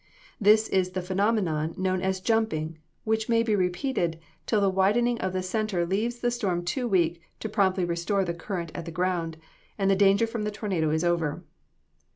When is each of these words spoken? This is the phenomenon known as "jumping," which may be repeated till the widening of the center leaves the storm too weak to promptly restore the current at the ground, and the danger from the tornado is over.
This 0.39 0.67
is 0.69 0.93
the 0.93 1.01
phenomenon 1.03 1.75
known 1.77 2.01
as 2.01 2.19
"jumping," 2.21 2.79
which 3.03 3.29
may 3.29 3.43
be 3.43 3.55
repeated 3.55 4.17
till 4.47 4.59
the 4.59 4.67
widening 4.67 5.21
of 5.21 5.31
the 5.31 5.43
center 5.43 5.85
leaves 5.85 6.21
the 6.21 6.31
storm 6.31 6.65
too 6.65 6.87
weak 6.87 7.21
to 7.39 7.47
promptly 7.47 7.85
restore 7.85 8.25
the 8.25 8.33
current 8.33 8.71
at 8.73 8.85
the 8.85 8.91
ground, 8.91 9.37
and 9.77 9.91
the 9.91 9.95
danger 9.95 10.25
from 10.25 10.41
the 10.43 10.49
tornado 10.49 10.89
is 10.89 11.03
over. 11.03 11.43